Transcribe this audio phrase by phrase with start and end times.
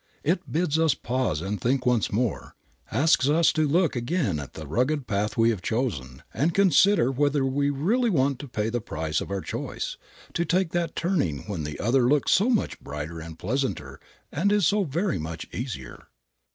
[0.23, 2.55] It bids us pause and think once more,
[2.91, 7.45] asks us to look again at the rugged path we have chosen and consider whether
[7.45, 9.97] we really want to pay the price of our choice,
[10.33, 13.99] to take that turning when the other looks so much brighter and pleasanter
[14.31, 16.07] and is so very much easier.